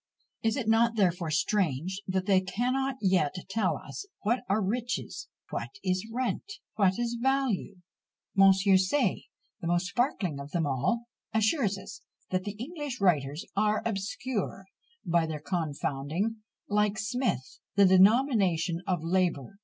[0.41, 5.27] Is it not, therefore, strange that they cannot yet tell us what are riches?
[5.51, 6.53] what is rent?
[6.73, 7.75] what is value?
[8.35, 9.25] Monsieur Say,
[9.59, 12.01] the most sparkling of them all, assures us
[12.31, 14.65] that the English writers are obscure,
[15.05, 16.37] by their confounding,
[16.67, 19.59] like Smith, the denomination of labour.